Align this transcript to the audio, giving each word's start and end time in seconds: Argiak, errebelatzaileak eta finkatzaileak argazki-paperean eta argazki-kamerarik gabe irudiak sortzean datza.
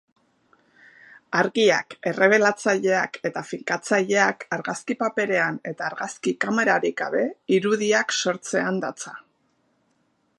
Argiak, 1.41 1.95
errebelatzaileak 2.11 3.19
eta 3.29 3.43
finkatzaileak 3.49 4.45
argazki-paperean 4.59 5.61
eta 5.73 5.87
argazki-kamerarik 5.91 6.97
gabe 7.03 7.25
irudiak 7.59 8.17
sortzean 8.25 8.81
datza. 8.87 9.15